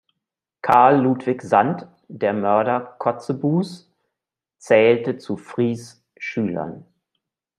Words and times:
Karl 0.63 0.99
Ludwig 1.03 1.43
Sand, 1.43 1.87
der 2.07 2.33
Mörder 2.33 2.95
Kotzebues, 2.97 3.91
zählte 4.57 5.19
zu 5.19 5.37
Fries’ 5.37 6.03
Schülern. 6.17 6.87